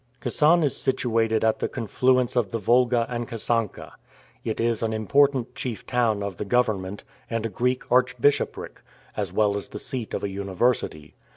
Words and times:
Kasan 0.19 0.63
is 0.63 0.75
situated 0.75 1.43
at 1.45 1.59
the 1.59 1.69
confluence 1.69 2.35
of 2.35 2.49
the 2.49 2.57
Volga 2.57 3.05
and 3.07 3.27
Kasanka. 3.27 3.91
It 4.43 4.59
is 4.59 4.81
an 4.81 4.93
important 4.93 5.53
chief 5.53 5.85
town 5.85 6.23
of 6.23 6.37
the 6.37 6.43
government, 6.43 7.03
and 7.29 7.45
a 7.45 7.49
Greek 7.49 7.83
archbishopric, 7.91 8.81
as 9.15 9.31
well 9.31 9.55
as 9.55 9.67
the 9.67 9.77
seat 9.77 10.15
of 10.15 10.23
a 10.23 10.29
university. 10.29 11.13